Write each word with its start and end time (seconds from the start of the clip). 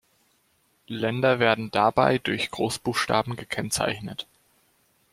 Länder 0.87 1.37
werden 1.37 1.69
dabei 1.69 2.17
durch 2.17 2.49
Großbuchstaben 2.49 3.35
gekennzeichnet. 3.35 4.25